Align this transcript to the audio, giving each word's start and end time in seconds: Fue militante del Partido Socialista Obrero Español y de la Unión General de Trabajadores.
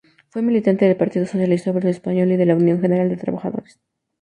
Fue 0.31 0.41
militante 0.41 0.85
del 0.85 0.97
Partido 0.97 1.27
Socialista 1.27 1.69
Obrero 1.69 1.89
Español 1.89 2.31
y 2.31 2.35
de 2.35 2.47
la 2.47 2.55
Unión 2.55 2.81
General 2.81 3.07
de 3.07 3.17
Trabajadores. 3.17 3.79